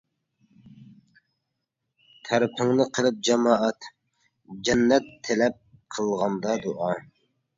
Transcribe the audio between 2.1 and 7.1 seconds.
تەرىپىڭنى قىلىپ جامائەت، جەننەت تىلەپ قىلغاندا دۇئا.